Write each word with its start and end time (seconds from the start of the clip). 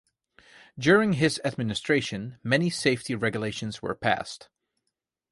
During 0.79 1.13
his 1.13 1.39
administration, 1.45 2.39
many 2.41 2.71
safety 2.71 3.13
regulations 3.13 3.83
were 3.83 3.93
passed. 3.93 4.49